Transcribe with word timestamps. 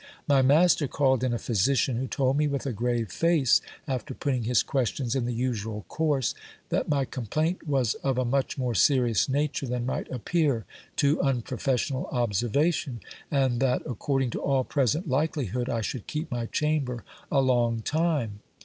My 0.27 0.41
master 0.41 0.87
called 0.87 1.23
in 1.23 1.31
a 1.31 1.37
physician, 1.37 1.97
who 1.97 2.07
told 2.07 2.35
me 2.35 2.47
with 2.47 2.65
a 2.65 2.71
grave 2.73 3.11
face, 3.11 3.61
after 3.87 4.15
putting 4.15 4.45
his 4.45 4.63
questions 4.63 5.13
in 5.13 5.25
the 5.25 5.31
usual 5.31 5.85
course, 5.89 6.33
that 6.69 6.89
my 6.89 7.05
complaint 7.05 7.67
was 7.67 7.93
of 7.93 8.17
a 8.17 8.25
much 8.25 8.57
more 8.57 8.73
serious 8.73 9.29
nature 9.29 9.67
than 9.67 9.85
might 9.85 10.09
appear 10.11 10.65
to 10.95 11.21
unprofessional 11.21 12.07
observation, 12.07 12.99
and 13.29 13.59
that, 13.59 13.83
according 13.85 14.31
to 14.31 14.41
all 14.41 14.63
present 14.63 15.07
likelihood, 15.07 15.69
I 15.69 15.81
should 15.81 16.07
keep 16.07 16.31
my 16.31 16.47
chamber 16.47 17.03
a 17.31 17.39
long 17.39 17.83
time. 17.83 18.39